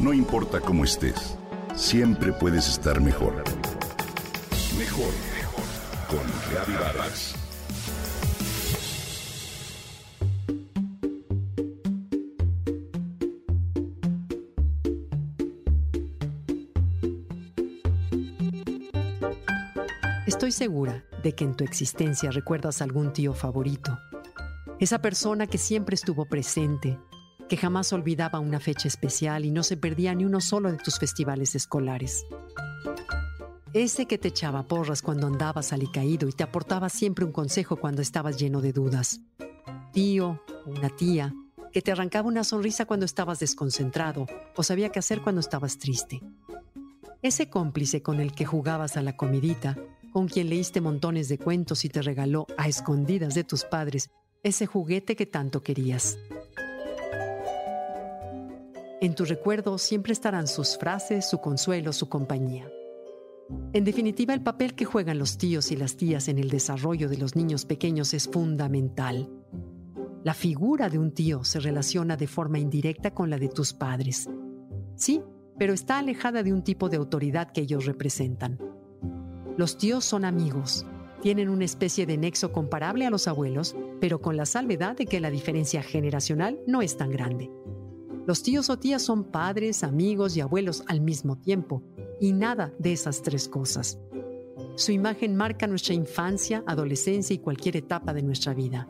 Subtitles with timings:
[0.00, 1.36] No importa cómo estés,
[1.76, 3.44] siempre puedes estar mejor.
[4.78, 5.64] Mejor, mejor.
[6.08, 7.34] Con Reavivadas.
[20.26, 23.98] Estoy segura de que en tu existencia recuerdas algún tío favorito.
[24.78, 26.98] Esa persona que siempre estuvo presente,
[27.50, 31.00] que jamás olvidaba una fecha especial y no se perdía ni uno solo de tus
[31.00, 32.24] festivales escolares.
[33.74, 38.02] Ese que te echaba porras cuando andabas alicaído y te aportaba siempre un consejo cuando
[38.02, 39.20] estabas lleno de dudas.
[39.92, 41.34] Tío o una tía
[41.72, 46.20] que te arrancaba una sonrisa cuando estabas desconcentrado o sabía qué hacer cuando estabas triste.
[47.20, 49.76] Ese cómplice con el que jugabas a la comidita,
[50.12, 54.08] con quien leíste montones de cuentos y te regaló a escondidas de tus padres
[54.44, 56.16] ese juguete que tanto querías.
[59.00, 62.70] En tu recuerdo siempre estarán sus frases, su consuelo, su compañía.
[63.72, 67.16] En definitiva, el papel que juegan los tíos y las tías en el desarrollo de
[67.16, 69.30] los niños pequeños es fundamental.
[70.22, 74.28] La figura de un tío se relaciona de forma indirecta con la de tus padres.
[74.96, 75.22] Sí,
[75.58, 78.58] pero está alejada de un tipo de autoridad que ellos representan.
[79.56, 80.84] Los tíos son amigos,
[81.22, 85.20] tienen una especie de nexo comparable a los abuelos, pero con la salvedad de que
[85.20, 87.50] la diferencia generacional no es tan grande.
[88.26, 91.82] Los tíos o tías son padres, amigos y abuelos al mismo tiempo,
[92.20, 93.98] y nada de esas tres cosas.
[94.76, 98.86] Su imagen marca nuestra infancia, adolescencia y cualquier etapa de nuestra vida.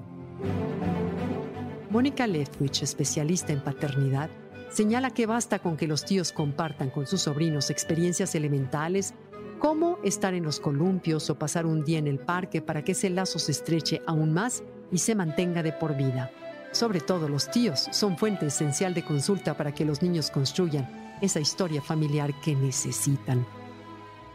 [1.91, 4.31] Mónica Leftwich, especialista en paternidad,
[4.71, 9.15] señala que basta con que los tíos compartan con sus sobrinos experiencias elementales
[9.59, 13.11] como estar en los columpios o pasar un día en el parque para que ese
[13.11, 16.31] lazo se estreche aún más y se mantenga de por vida.
[16.73, 20.89] Sobre todo los tíos son fuente esencial de consulta para que los niños construyan
[21.21, 23.45] esa historia familiar que necesitan.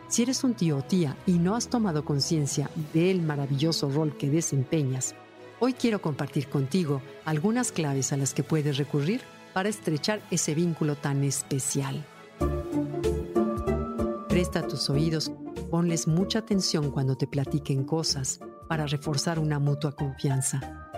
[0.08, 4.30] Si eres un tío o tía y no has tomado conciencia del maravilloso rol que
[4.30, 5.16] desempeñas,
[5.60, 9.22] hoy quiero compartir contigo algunas claves a las que puedes recurrir
[9.54, 12.06] para estrechar ese vínculo tan especial.
[14.28, 15.32] Presta tus oídos,
[15.72, 20.92] ponles mucha atención cuando te platiquen cosas para reforzar una mutua confianza.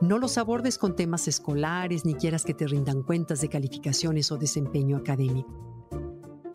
[0.00, 4.38] No los abordes con temas escolares ni quieras que te rindan cuentas de calificaciones o
[4.38, 5.90] desempeño académico.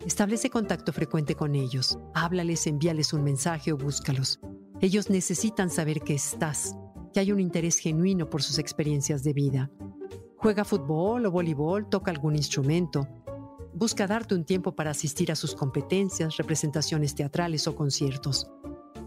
[0.04, 4.40] Establece contacto frecuente con ellos, háblales, envíales un mensaje o búscalos.
[4.80, 6.76] Ellos necesitan saber que estás,
[7.12, 9.70] que hay un interés genuino por sus experiencias de vida.
[10.38, 13.06] Juega fútbol o voleibol, toca algún instrumento.
[13.72, 18.50] Busca darte un tiempo para asistir a sus competencias, representaciones teatrales o conciertos.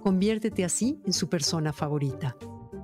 [0.02, 2.38] Conviértete así en su persona favorita.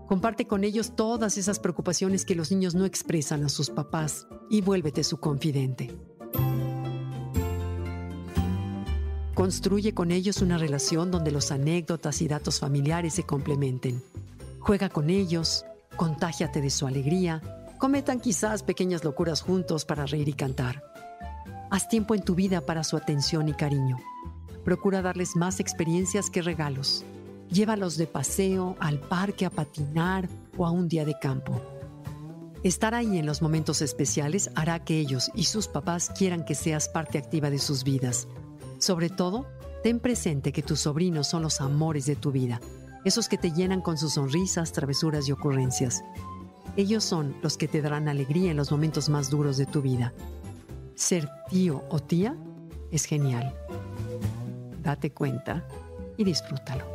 [0.07, 4.61] Comparte con ellos todas esas preocupaciones que los niños no expresan a sus papás y
[4.61, 5.91] vuélvete su confidente.
[9.33, 14.01] Construye con ellos una relación donde los anécdotas y datos familiares se complementen.
[14.59, 15.65] Juega con ellos,
[15.97, 17.41] contágiate de su alegría,
[17.77, 20.83] cometan quizás pequeñas locuras juntos para reír y cantar.
[21.71, 23.97] Haz tiempo en tu vida para su atención y cariño.
[24.63, 27.03] Procura darles más experiencias que regalos.
[27.49, 31.61] Llévalos de paseo, al parque a patinar o a un día de campo.
[32.63, 36.89] Estar ahí en los momentos especiales hará que ellos y sus papás quieran que seas
[36.89, 38.27] parte activa de sus vidas.
[38.79, 39.45] Sobre todo,
[39.83, 42.59] ten presente que tus sobrinos son los amores de tu vida,
[43.03, 46.03] esos que te llenan con sus sonrisas, travesuras y ocurrencias.
[46.75, 50.13] Ellos son los que te darán alegría en los momentos más duros de tu vida.
[50.95, 52.35] Ser tío o tía
[52.91, 53.55] es genial.
[54.81, 55.67] Date cuenta
[56.17, 56.94] y disfrútalo.